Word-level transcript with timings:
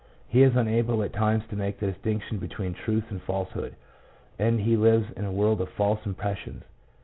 He 0.27 0.41
is 0.41 0.55
unable 0.55 1.03
at 1.03 1.13
times 1.13 1.43
to 1.51 1.55
make 1.55 1.79
the 1.79 1.85
distinction 1.91 2.39
between 2.39 2.73
truth 2.73 3.11
and 3.11 3.21
falsehood, 3.21 3.75
and 4.39 4.59
he 4.61 4.75
lives 4.75 5.11
in 5.15 5.25
a 5.25 5.31
world 5.31 5.61
of 5.61 5.69
false 5.69 6.03
impressions. 6.07 6.63